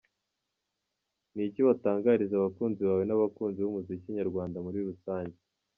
[1.33, 5.37] Ni iki watangariza abakunzi bawe n’abakunzi b’umuziki nyarwanda muri Rusange?.